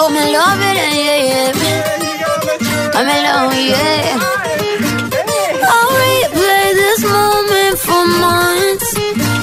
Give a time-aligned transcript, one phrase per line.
[0.00, 1.50] Oh, me love it, yeah, yeah.
[2.94, 4.14] I'm in love, yeah.
[5.74, 8.88] I'll replay this moment for months.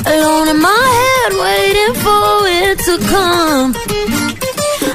[0.08, 3.76] Alone in my head, waiting for it to come.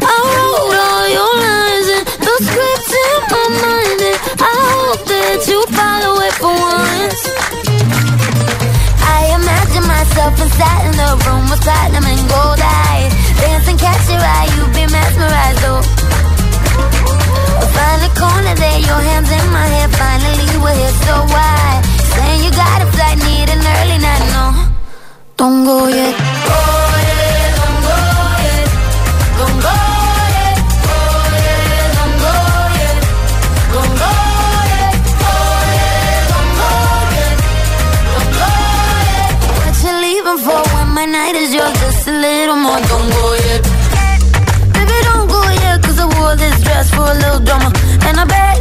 [0.00, 5.38] I wrote all your lines and the scripts in my mind, and I hope that
[5.44, 7.20] you follow it for once.
[9.04, 13.29] I imagine myself inside in the room with platinum and gold eyes.
[13.40, 15.82] Dance and catch your eye, you've been mesmerized, oh
[17.74, 21.82] Find the corner there, your hands in my hair Finally we're here, so why?
[22.14, 24.46] Saying you got a flight, need an early night, no
[25.36, 26.80] Don't go yet oh.
[41.00, 42.80] my night is yours, just a little more.
[42.90, 43.29] Don't go
[46.80, 47.70] dress for a little drama.
[48.08, 48.56] And I bet,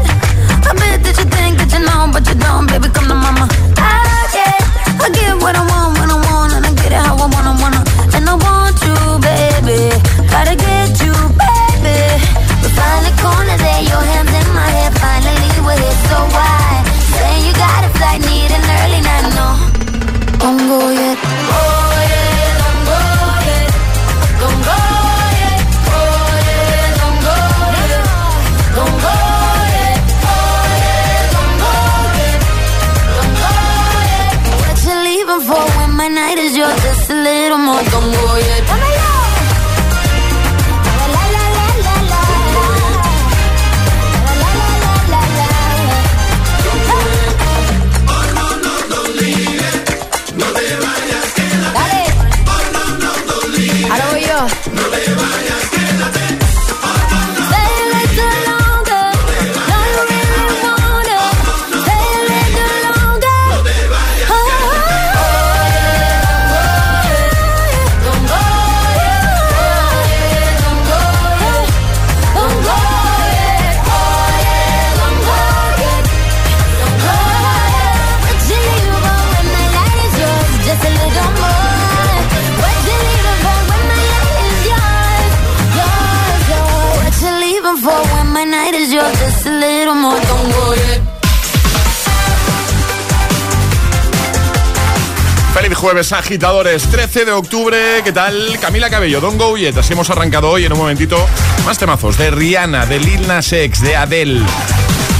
[0.68, 3.48] I bet that you think that you know, but you don't, baby, come to mama.
[3.80, 4.60] I get,
[5.00, 7.56] I get what I want when I want, and I get it how I wanna,
[7.64, 7.82] wanna.
[8.16, 9.96] And I want you, baby,
[10.28, 12.00] gotta get you, baby.
[12.62, 16.84] We find a corner there, your hands in my hair, finally we're here, so why?
[17.16, 19.48] Saying you got a flight, need an early night, no.
[20.44, 20.99] Don't go
[96.00, 97.78] agitadores, 13 de octubre.
[98.06, 98.58] ¿Qué tal?
[98.62, 99.78] Camila Cabello, Don Go Yet.
[99.78, 101.18] Así hemos arrancado hoy en un momentito.
[101.66, 104.42] Más temazos de Rihanna, de Lil Nas X, de Adele,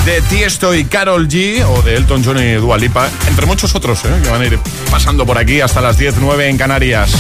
[0.06, 4.06] de Tiesto y Carol G, o de Elton John y Dua Lipa, entre muchos otros
[4.06, 4.20] ¿eh?
[4.24, 4.58] que van a ir
[4.90, 7.12] pasando por aquí hasta las 10, 9 en Canarias.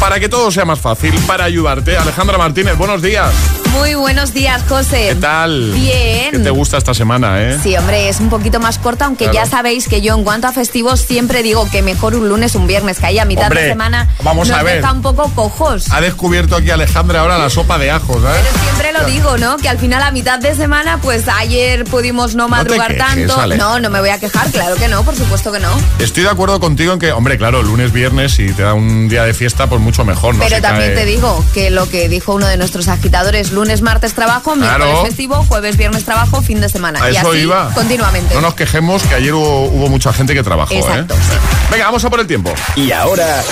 [0.00, 3.32] Para que todo sea más fácil, para ayudarte, Alejandra Martínez, buenos días.
[3.74, 5.08] Muy buenos días, José.
[5.10, 5.72] ¿Qué tal?
[5.72, 6.30] Bien.
[6.30, 7.58] ¿Qué te gusta esta semana, eh?
[7.62, 9.34] Sí, hombre, es un poquito más corta, aunque Claro.
[9.44, 12.66] ya sabéis que yo en cuanto a festivos siempre digo que mejor un lunes un
[12.66, 14.76] viernes, que ahí a mitad Hombre, de semana vamos nos a ver.
[14.76, 15.86] deja un poco cojos.
[15.90, 18.28] Ha descubierto aquí Alejandra ahora la sopa de ajos, ¿eh?
[18.42, 19.56] Pero siempre lo digo, ¿no?
[19.58, 23.40] Que al final a mitad de semana, pues ayer pudimos no madrugar quejes, tanto.
[23.40, 23.56] Ale.
[23.56, 25.70] No, no me voy a quejar, claro que no, por supuesto que no.
[25.98, 29.24] Estoy de acuerdo contigo en que, hombre, claro, lunes, viernes, si te da un día
[29.24, 30.44] de fiesta, pues mucho mejor, ¿no?
[30.44, 33.63] Pero Se también cae- te digo que lo que dijo uno de nuestros agitadores, lunes,
[33.82, 35.06] martes trabajo, miércoles Claro.
[35.06, 37.02] festivo, jueves, viernes trabajo, fin de semana.
[37.02, 37.70] A y eso así iba.
[37.74, 38.34] continuamente.
[38.34, 41.18] No nos quejemos que ayer hubo, hubo mucha gente que trabajó, Exacto, ¿eh?
[41.20, 41.36] sí.
[41.70, 42.52] Venga, vamos a por el tiempo.
[42.76, 43.42] Y ahora.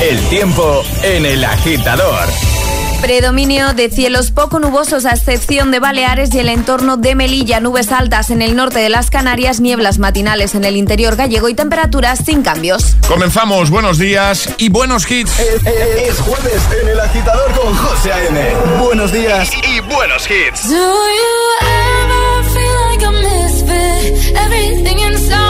[0.00, 2.28] El tiempo en el agitador.
[3.00, 7.92] Predominio de cielos poco nubosos a excepción de Baleares y el entorno de Melilla, nubes
[7.92, 12.20] altas en el norte de las Canarias, nieblas matinales en el interior gallego y temperaturas
[12.24, 12.96] sin cambios.
[13.06, 15.38] Comenzamos, buenos días y buenos hits.
[15.38, 18.40] Es jueves en el agitador con José A.M.
[18.82, 20.68] Buenos días y buenos hits.
[20.68, 24.36] Do you ever feel like a misfit?
[24.36, 25.45] Everything inside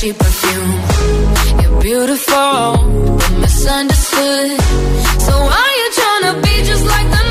[0.00, 1.62] trashy perfume.
[1.62, 4.60] You're beautiful, but misunderstood.
[5.20, 7.29] So why are you trying to be just like the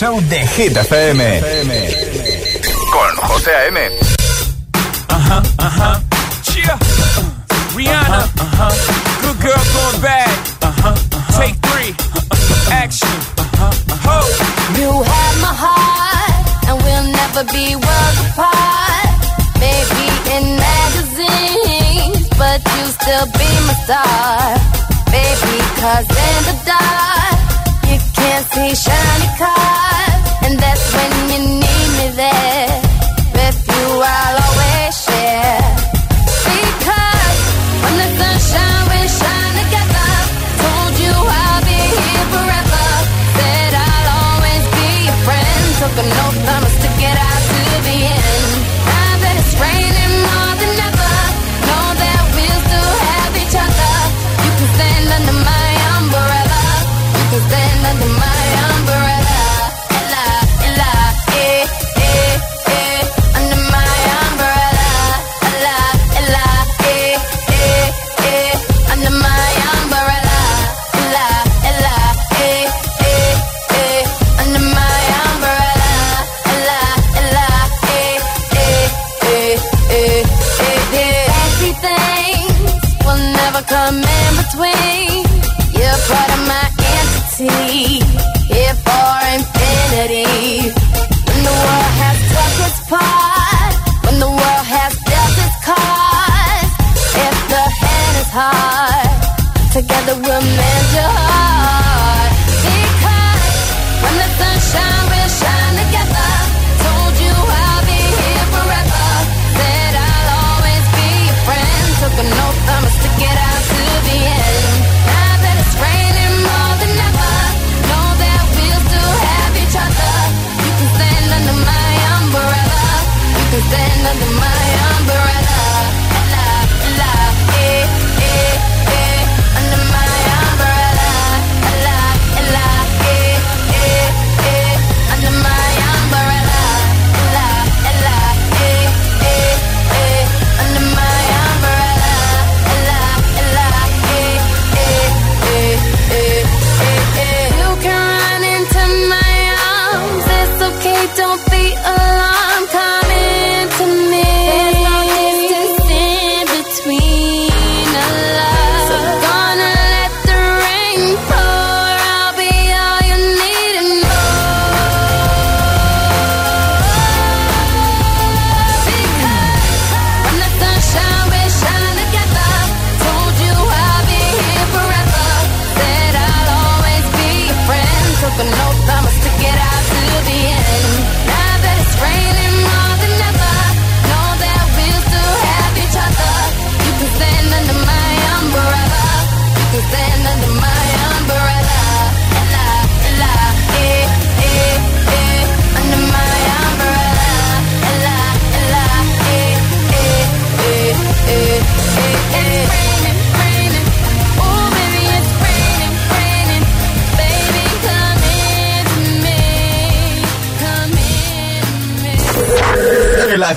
[0.00, 1.20] Show de Hit FM.
[2.90, 3.78] Con José A.M.
[5.08, 6.02] Ajá, ajá.
[6.40, 6.78] Chia.
[7.76, 8.26] Rihanna.
[9.20, 10.30] Good girl going bad.
[11.36, 11.94] Take three.
[12.72, 13.10] Action.
[14.06, 14.20] Ho.
[14.80, 19.10] You have my heart, and we'll never be worlds apart.
[19.60, 24.56] Maybe in magazines, but you still be my star.
[25.12, 27.39] Baby, cause in the dark
[28.20, 32.72] can't see shiny cars, and that's when you need me there.
[33.36, 35.64] With you, I'll always share.
[36.52, 37.38] Because
[37.82, 40.12] when the sunshine, we shine together.
[40.62, 42.86] Told you I'll be here forever.
[43.36, 45.62] Said I'll always be your friend.
[45.80, 47.39] Took an oath, I'ma stick it out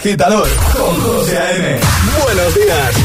[0.03, 1.79] agitador con José A.M.
[2.25, 2.95] Buenos días.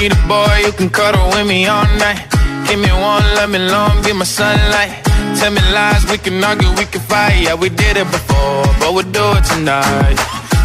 [0.00, 2.20] Need a boy you can cuddle with me all night.
[2.68, 5.02] Give me one, let me long, be my sunlight.
[5.40, 7.42] Tell me lies, we can argue, we can fight.
[7.42, 10.39] Yeah, we did it before, but we'll do it tonight.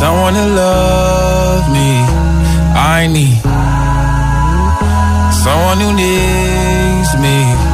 [0.00, 1.90] someone to love me.
[2.72, 3.36] I need
[5.44, 7.69] someone who needs me.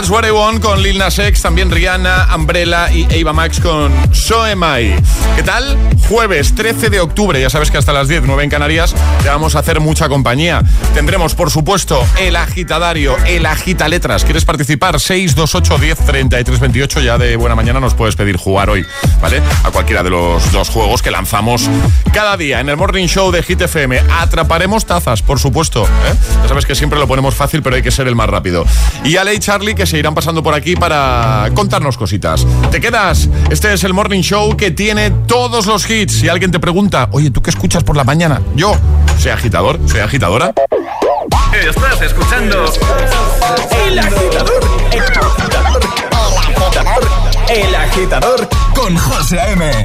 [0.00, 3.92] That's What I Want con Lil Nas X, también Rihanna, Umbrella y Ava Max con
[4.14, 4.94] So Am I.
[5.36, 5.76] ¿Qué tal?
[6.08, 9.56] Jueves 13 de octubre, ya sabes que hasta las 10, 9 en Canarias, te vamos
[9.56, 10.62] a hacer mucha compañía.
[10.94, 14.24] Tendremos, por supuesto, el agitadario, el agita letras.
[14.24, 14.98] ¿Quieres participar?
[14.98, 18.86] 628 10 33 28, ya de buena mañana nos puedes pedir jugar hoy,
[19.20, 19.42] ¿vale?
[19.64, 21.68] A cualquiera de los dos juegos que lanzamos
[22.12, 24.00] cada día en el Morning Show de Hit FM.
[24.18, 25.84] Atraparemos tazas, por supuesto.
[25.84, 26.14] ¿eh?
[26.42, 28.64] Ya sabes que siempre lo ponemos fácil, pero hay que ser el más rápido.
[29.04, 32.46] Y Ale y Charlie que se irán pasando por aquí para contarnos cositas.
[32.70, 33.28] ¿Te quedas?
[33.50, 36.20] Este es el Morning Show que tiene todos los hits.
[36.20, 38.40] Si alguien te pregunta, oye, ¿tú qué escuchas por la mañana?
[38.54, 38.76] Yo,
[39.18, 40.54] soy agitador, soy agitadora.
[41.52, 42.66] Estás escuchando
[43.84, 44.60] El agitador.
[44.92, 45.80] El agitador.
[47.48, 49.84] El agitador con José A.M.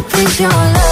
[0.00, 0.87] Please, your love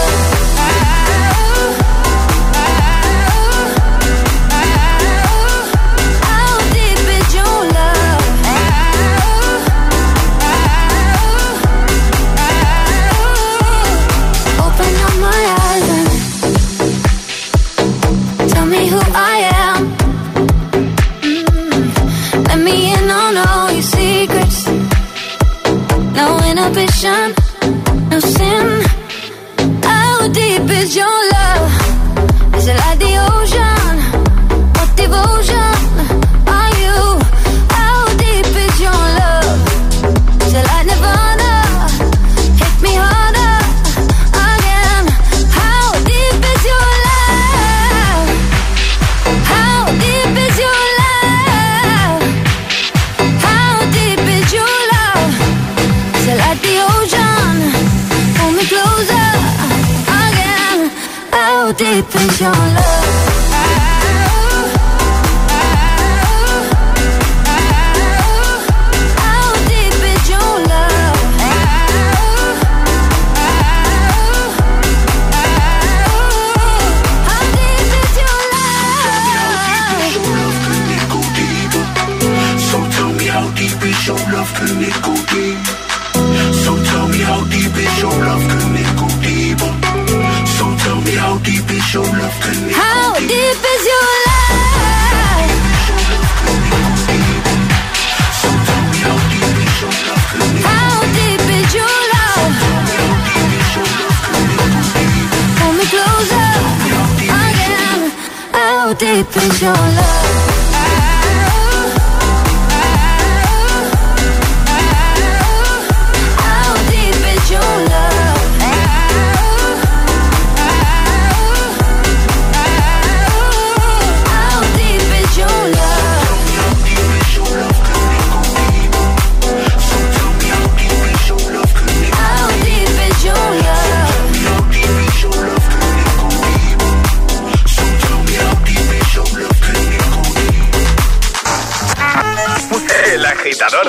[108.98, 110.25] deep is your love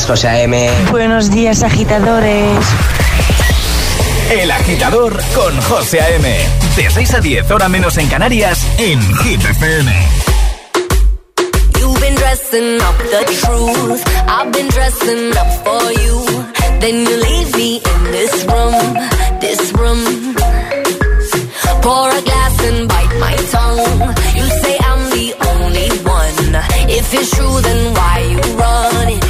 [0.00, 0.70] Días, José A.M.
[0.90, 2.66] Buenos días, agitadores.
[4.30, 6.38] El agitador con José A.M.
[6.76, 9.92] De 6 a 10, hora menos en Canarias, en Hit FM.
[11.78, 14.02] You've been dressing up the truth.
[14.28, 16.44] I've been dressing up for you.
[16.80, 18.98] Then you leave me in this room,
[19.40, 20.34] this room.
[21.82, 24.14] Pour a glass and bite my tongue.
[24.36, 26.62] You say I'm the only one.
[26.88, 29.29] If it's true, then why you run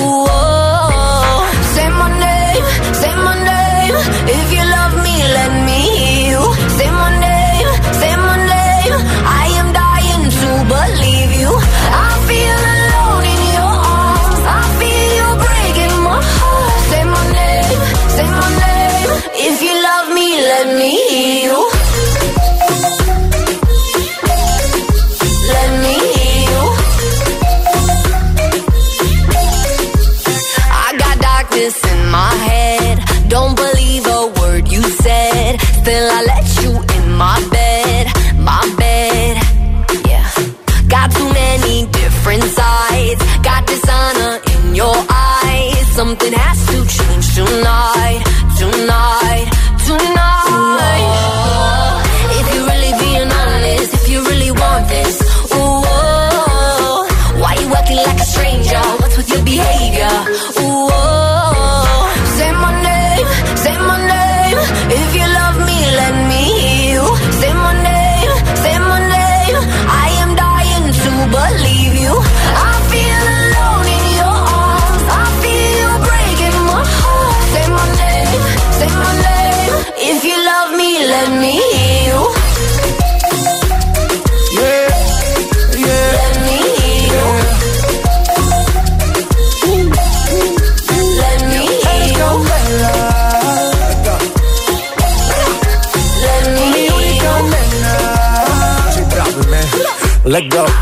[35.91, 36.30] feel like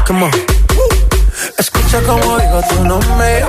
[0.10, 0.32] come.
[1.60, 3.46] Escucha como digo tu nombre.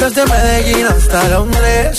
[0.00, 1.98] Desde Medellín hasta Londres.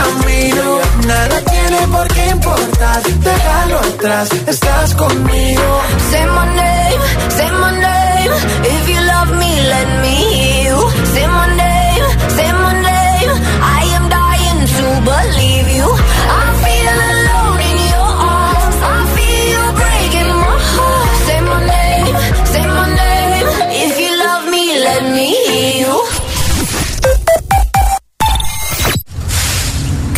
[1.07, 5.81] Nada tiene por qué importar, déjalo atrás, estás conmigo.
[6.11, 8.31] Say my name, say my name.
[8.63, 10.70] If you love me, let me hear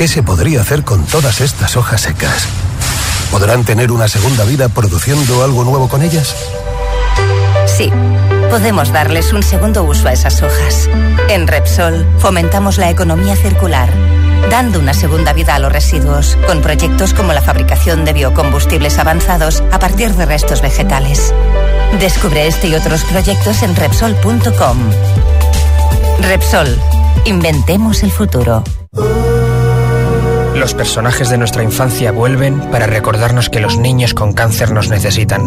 [0.03, 2.45] ¿Qué se podría hacer con todas estas hojas secas?
[3.31, 6.35] ¿Podrán tener una segunda vida produciendo algo nuevo con ellas?
[7.67, 7.89] Sí,
[8.49, 10.89] podemos darles un segundo uso a esas hojas.
[11.29, 13.89] En Repsol fomentamos la economía circular,
[14.51, 19.63] dando una segunda vida a los residuos, con proyectos como la fabricación de biocombustibles avanzados
[19.71, 21.33] a partir de restos vegetales.
[22.01, 24.79] Descubre este y otros proyectos en Repsol.com.
[26.19, 26.77] Repsol,
[27.23, 28.65] inventemos el futuro.
[30.55, 35.41] Los personajes de nuestra infancia vuelven para recordarnos que los niños con cáncer nos necesitan.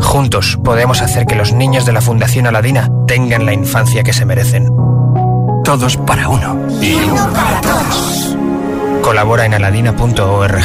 [0.00, 4.24] Juntos podemos hacer que los niños de la Fundación Aladina tengan la infancia que se
[4.24, 4.68] merecen.
[5.64, 6.58] Todos para uno.
[6.82, 8.36] Y uno para todos.
[9.00, 10.64] Colabora en aladina.org.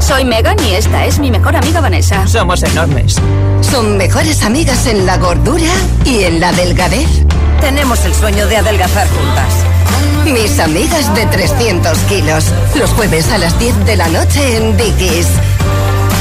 [0.00, 2.26] Soy Megan y esta es mi mejor amiga Vanessa.
[2.26, 3.20] Somos enormes.
[3.60, 5.72] Son mejores amigas en la gordura
[6.04, 7.26] y en la delgadez.
[7.60, 9.75] Tenemos el sueño de adelgazar juntas.
[10.24, 12.44] Mis amigas de 300 kilos.
[12.74, 15.28] Los jueves a las 10 de la noche en Dickies.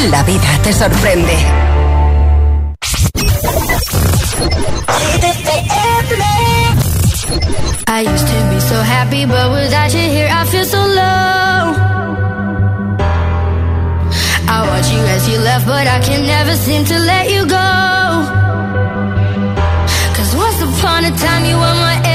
[0.10, 1.36] La vida te sorprende.
[7.88, 11.76] I used to be so happy, but without you here, I feel so low.
[14.48, 17.70] I watch you as you left, but I can never seem to let you go.
[20.16, 22.15] Cause once upon a time, you were my.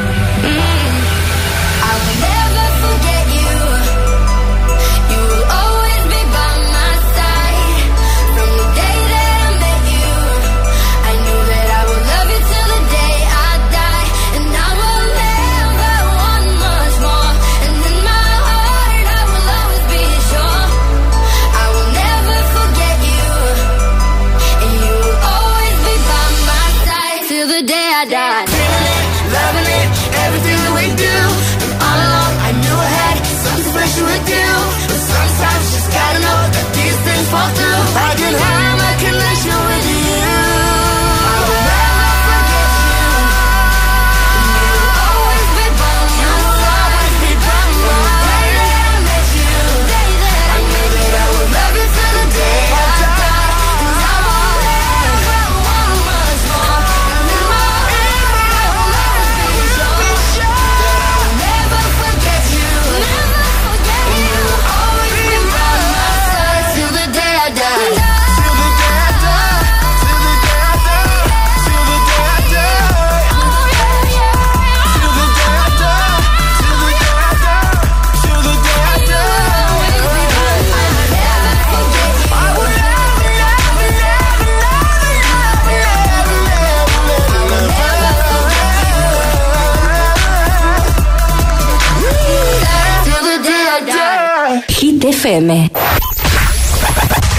[95.31, 95.47] FM.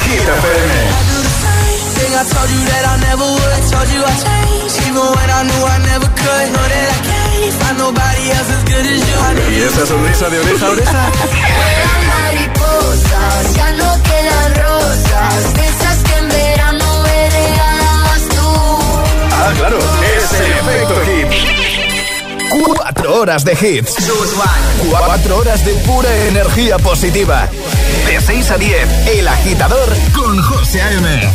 [0.09, 0.71] Hit FM.
[1.93, 3.61] Thing I told you that I never would.
[3.69, 6.47] Told you I changed, even when I knew I never could.
[6.57, 9.21] Know that I can't find nobody else as good as you.
[9.53, 11.03] Y esa sonrisa de oreja a oreja.
[11.53, 18.49] Vuelan mariposas, ya no quedan rosas, de esas que en verano me regalabas tú.
[19.37, 19.79] Ah, claro,
[20.17, 21.29] es el efecto hit.
[22.65, 23.97] Cuatro horas de hits.
[24.91, 27.49] Cuatro horas de pura energía positiva.
[28.07, 31.33] De 6 a 10, El Agitador con José A.M.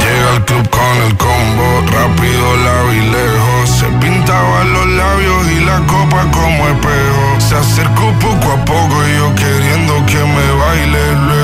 [0.00, 3.70] Llega al club con el combo, rápido, largo y lejos.
[3.70, 7.40] Se pintaba los labios y la copa como espejo.
[7.40, 11.35] Se acercó poco a poco y yo queriendo que me baile.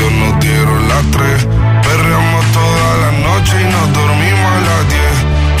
[0.00, 1.46] Rápido nos dieron las tres.
[1.82, 5.16] Perreamos toda la noche y nos dormimos a las diez.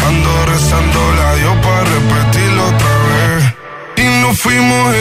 [0.06, 3.54] Ando rezando la Dios para repetirlo otra vez.
[3.96, 4.94] Y nos fuimos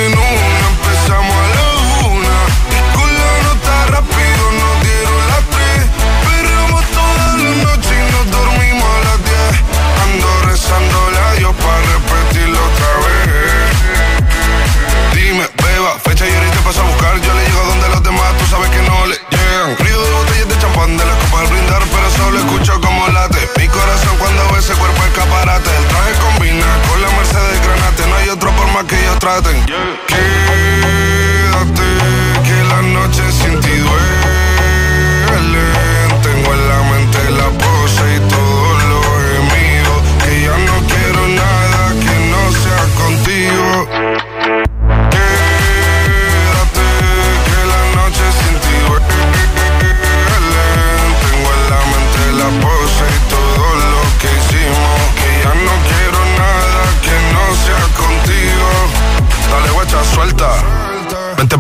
[29.20, 29.66] maltraten.
[30.08, 31.99] Quédate.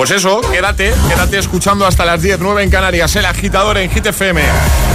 [0.00, 4.06] Pues eso, quédate, quédate escuchando hasta las 10, 9 en Canarias, el agitador en Hit
[4.06, 4.40] FM.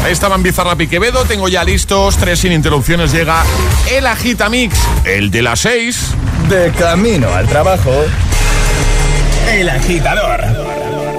[0.04, 3.44] Ahí estaban Bizarrap y Quevedo, tengo ya listos, tres sin interrupciones, llega
[3.91, 6.08] el Agitamix, el de las 6.
[6.50, 7.94] De camino al trabajo,
[9.52, 10.41] el agitador,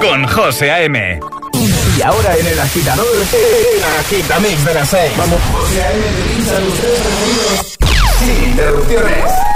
[0.01, 1.21] con José A.M.
[1.97, 5.13] Y ahora en el agitador, el Agitamix de las 6.
[5.17, 6.03] Vamos, José A.M.
[8.19, 9.56] sin interrupciones.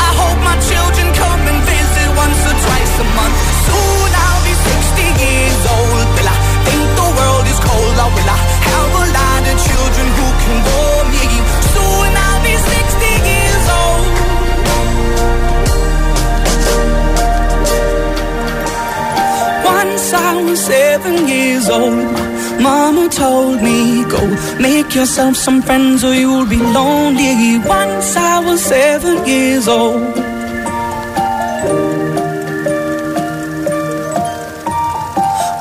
[20.11, 22.11] Once I was seven years old.
[22.59, 24.19] Mama told me, go
[24.59, 27.57] make yourself some friends or you'll be lonely.
[27.59, 30.01] Once I was seven years old.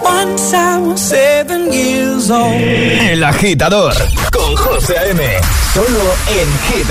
[0.03, 2.61] Once I was seven years old.
[3.12, 3.94] El agitador,
[4.32, 5.22] con José A.M.
[5.74, 6.90] Solo en Hit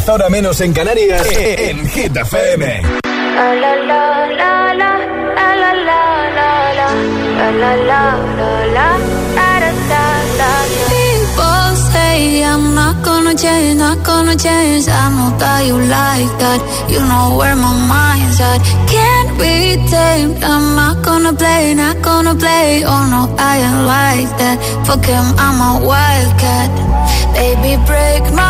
[0.00, 2.82] 10 ahora menos en Canarias, en Hit FM.
[10.88, 14.88] People say I'm not gonna change, not gonna change.
[14.88, 16.60] I know that you like that.
[16.88, 18.60] You know where my mind's at.
[18.88, 20.42] Can't be tamed.
[20.42, 22.82] I'm not gonna play, not gonna play.
[22.86, 24.56] Oh no, I ain't like that.
[24.86, 26.70] Fuck him, I'm a wildcat.
[27.34, 28.49] Baby, break my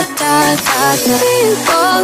[0.00, 0.16] People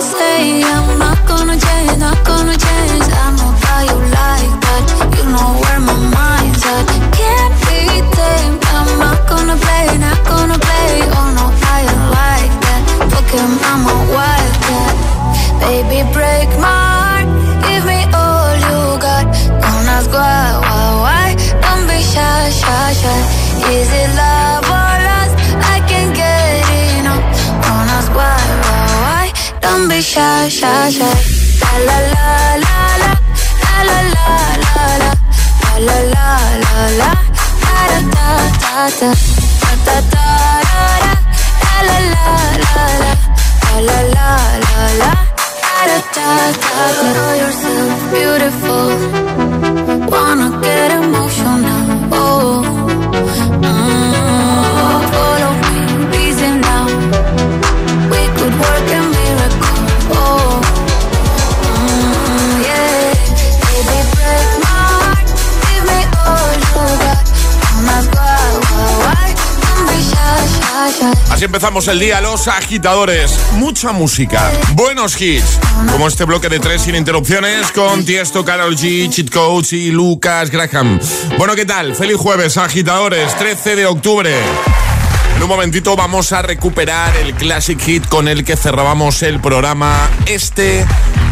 [0.02, 3.08] say I'm not gonna change, not gonna change.
[3.08, 3.32] I
[3.64, 4.84] how you like that.
[5.16, 6.84] You know where my mind's at.
[7.16, 7.80] Can't be.
[8.76, 11.08] I'm not gonna play, not gonna play.
[11.16, 12.82] Oh no, I ain't like that.
[13.70, 13.90] I'm a.
[15.60, 17.28] Baby, break my heart.
[17.64, 19.24] Give me all you got.
[19.62, 21.26] Don't ask why, why, why.
[21.64, 23.18] Don't be shy, shy, shy.
[23.72, 24.05] Is it
[30.06, 31.18] shy, shy, shy.
[31.62, 32.26] La la la
[32.64, 33.12] la la.
[33.62, 34.26] La la la
[34.64, 35.10] la la.
[35.86, 36.28] La la
[37.00, 37.10] la.
[37.64, 38.28] Da da da
[38.62, 39.10] da da.
[39.62, 40.26] Da da da.
[41.64, 42.26] La la la
[42.64, 43.12] la la.
[43.88, 44.30] La la
[45.00, 45.12] la.
[45.64, 46.28] Da da da
[46.62, 46.74] da.
[47.14, 48.88] Know yourself beautiful.
[50.12, 50.48] Wanna
[71.36, 73.38] Así empezamos el día, los agitadores.
[73.56, 75.58] Mucha música, buenos hits,
[75.92, 80.50] como este bloque de tres sin interrupciones con Tiesto, Carol G, Cheat Coach y Lucas
[80.50, 80.98] Graham.
[81.36, 81.94] Bueno, ¿qué tal?
[81.94, 84.34] Feliz jueves, agitadores, 13 de octubre.
[85.36, 90.08] En un momentito vamos a recuperar el classic hit con el que cerrábamos el programa
[90.24, 90.86] este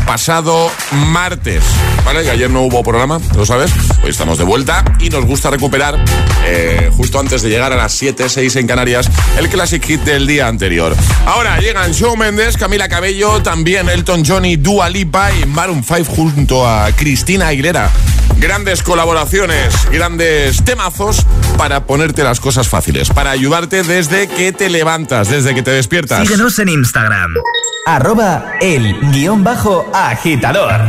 [0.06, 1.62] pasado martes.
[2.04, 2.22] ¿Vale?
[2.22, 3.70] Que ayer no hubo programa, ¿lo sabes?
[4.02, 6.02] Hoy estamos de vuelta y nos gusta recuperar,
[6.44, 10.26] eh, justo antes de llegar a las 7, 6 en Canarias, el classic hit del
[10.26, 10.94] día anterior.
[11.26, 16.68] Ahora llegan Shawn Mendes, Camila Cabello, también Elton John Dua Lipa y Maroon 5 junto
[16.68, 17.90] a Cristina Aguilera.
[18.38, 21.24] Grandes colaboraciones, grandes temazos
[21.56, 26.26] para ponerte las cosas fáciles, para ayudarte desde que te levantas, desde que te despiertas.
[26.26, 27.34] Síguenos en Instagram.
[27.86, 30.80] Arroba el guion bajo agitador.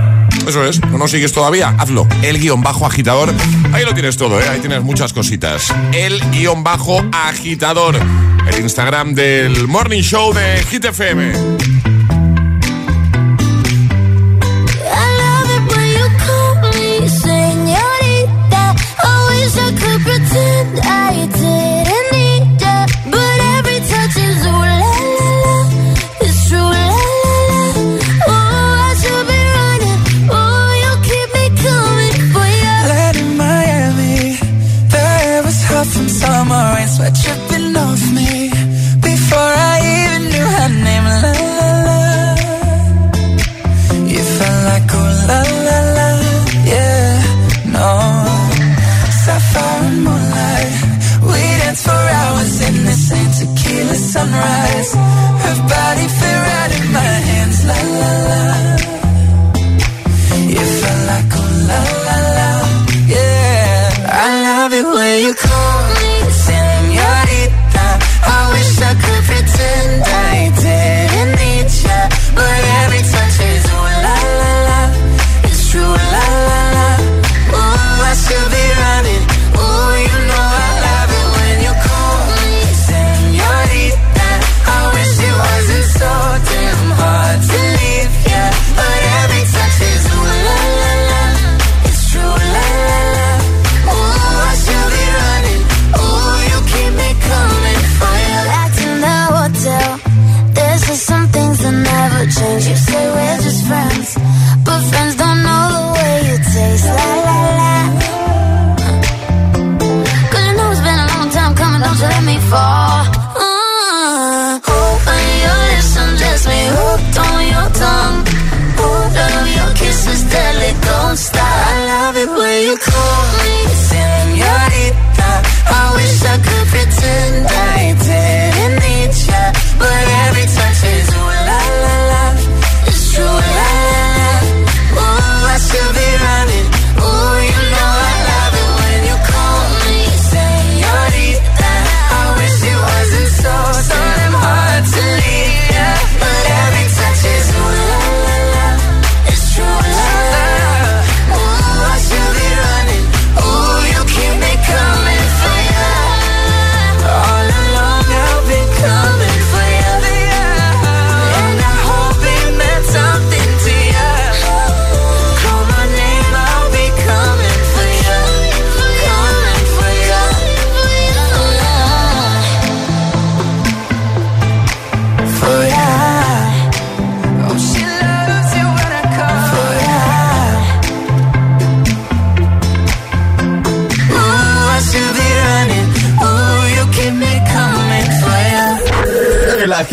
[0.48, 2.08] Eso es, no nos sigues todavía, hazlo.
[2.22, 3.34] El guion bajo agitador.
[3.74, 4.46] Ahí lo tienes todo, ¿eh?
[4.50, 5.74] ahí tienes muchas cositas.
[5.94, 7.98] El guion bajo agitador.
[8.48, 10.86] El Instagram del Morning Show de Hit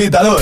[0.03, 0.42] agitador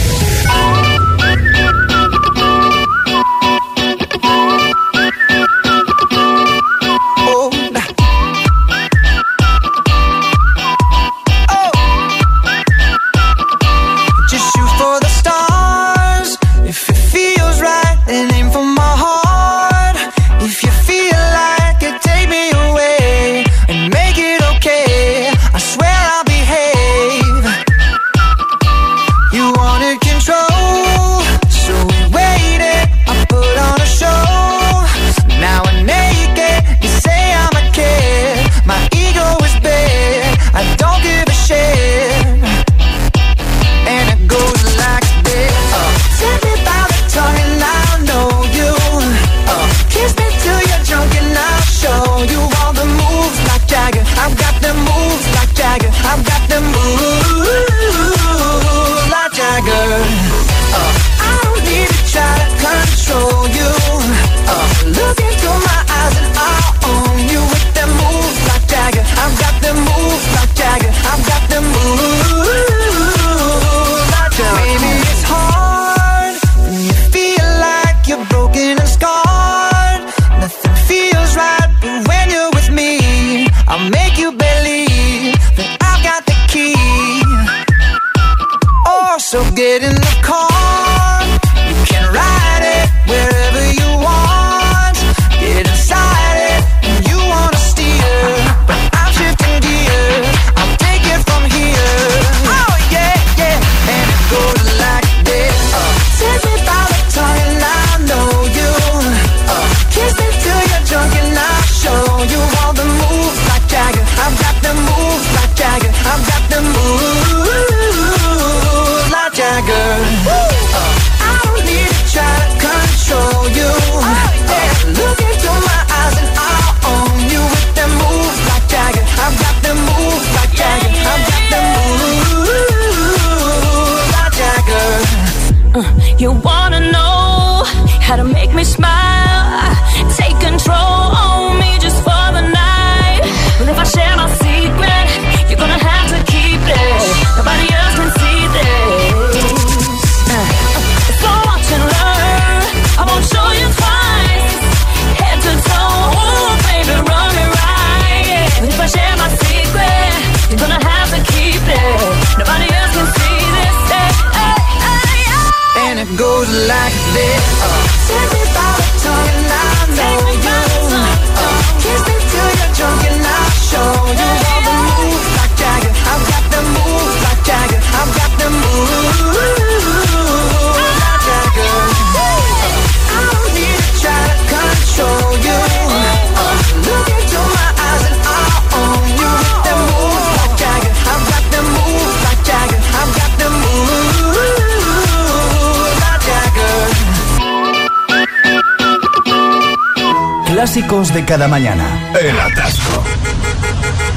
[200.71, 202.13] Clásicos de cada mañana.
[202.17, 203.03] El atasco.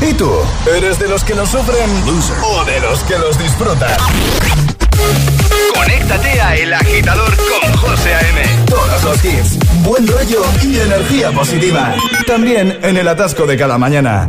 [0.01, 0.31] ¿Y tú?
[0.77, 1.91] ¿Eres de los que lo sufren
[2.45, 3.91] o de los que los disfrutan?
[5.75, 8.67] Conéctate a El Agitador con José A.M.
[8.67, 11.97] Todos los hits, buen rollo y energía positiva.
[12.25, 14.29] También en el atasco de cada mañana.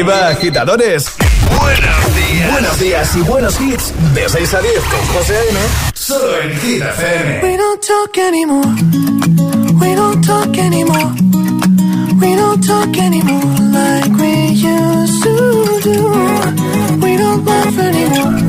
[0.00, 1.12] Arriba, agitadores.
[1.60, 2.52] Buenos días.
[2.52, 3.92] Buenos días y buenos hits.
[4.14, 5.58] De 6 a 10 con José A.M.
[5.92, 7.40] Solo en Hit FM.
[7.42, 8.66] We don't talk anymore.
[9.78, 11.12] We don't talk anymore.
[12.18, 16.08] We don't talk anymore like we used to do.
[17.02, 18.40] We don't laugh anymore.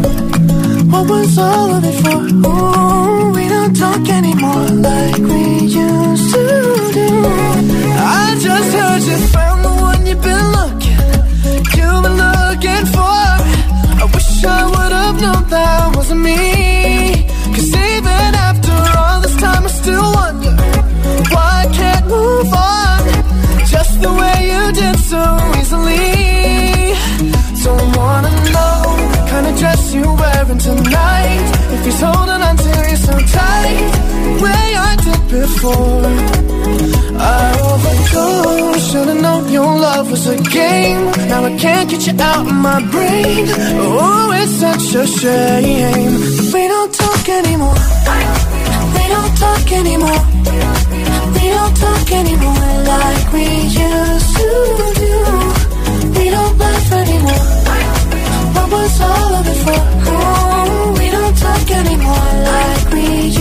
[0.90, 2.48] What was all of it for?
[2.48, 7.26] Ooh, we don't talk anymore like we used to do.
[7.98, 9.61] I just heard you found
[35.62, 36.06] before.
[37.20, 38.92] I overdosed.
[38.92, 41.06] Should've known your love was a game.
[41.30, 43.46] Now I can't get you out of my brain.
[43.78, 46.14] Oh, it's such a shame.
[46.54, 47.80] We don't talk anymore.
[48.96, 50.22] We don't talk anymore.
[51.36, 53.46] We don't talk anymore like we
[53.86, 54.50] used to
[55.04, 55.16] do.
[56.18, 57.46] We don't laugh anymore.
[58.56, 59.82] What was all of it for?
[60.14, 63.41] Oh, we don't talk anymore like we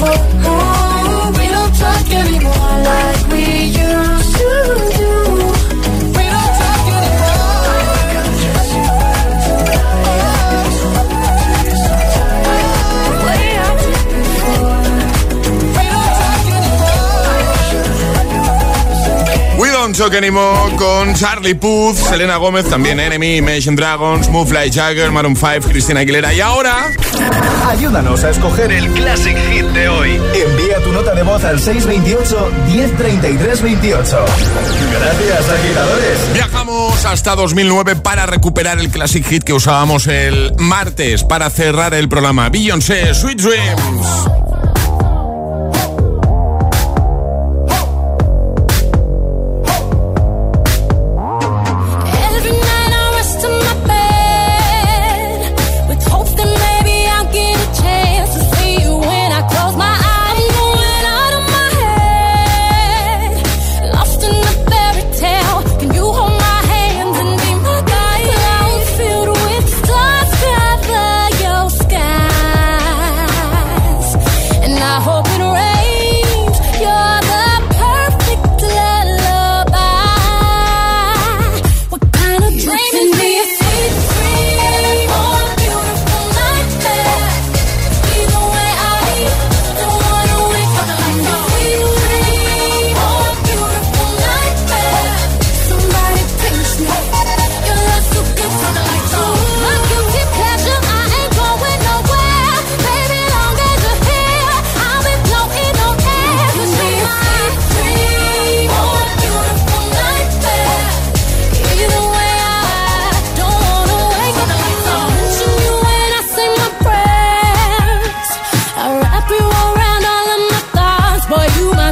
[0.00, 0.16] For?
[0.48, 3.19] Oh, we don't talk anymore
[20.00, 25.36] Talk Anymore con Charlie Puth, Selena Gómez, también Enemy, Imagine Dragons, Move Like Jagger, Maroon
[25.36, 26.32] 5, Cristina Aguilera.
[26.32, 26.86] Y ahora...
[27.68, 30.12] Ayúdanos a escoger el Classic Hit de hoy.
[30.12, 34.24] Envía tu nota de voz al 628 1033 28.
[34.90, 36.32] Gracias, agitadores.
[36.32, 42.08] Viajamos hasta 2009 para recuperar el Classic Hit que usábamos el martes para cerrar el
[42.08, 42.48] programa.
[42.48, 44.49] Beyoncé, Sweet Dreams.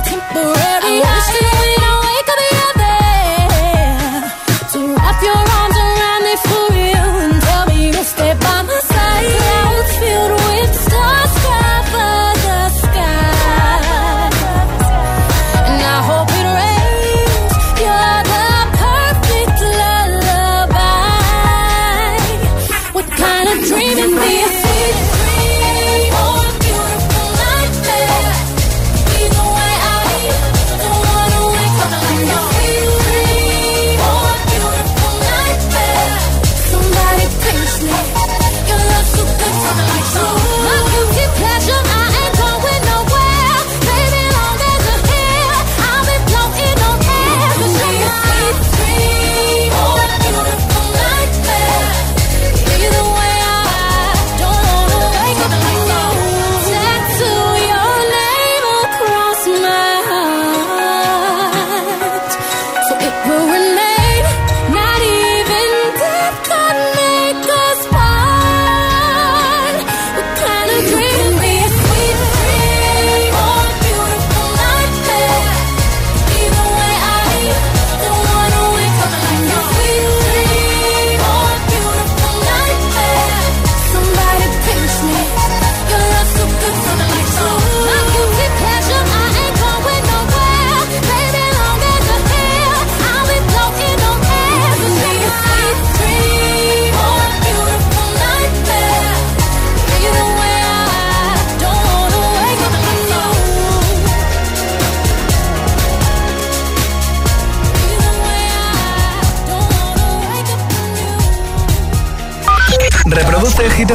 [0.09, 0.78] Temporary.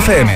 [0.04, 0.33] FM.